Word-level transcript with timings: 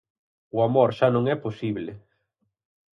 O 0.57 0.59
amor 0.67 0.89
xa 0.97 1.07
non 1.15 1.23
é 1.33 1.35
posible. 1.45 1.91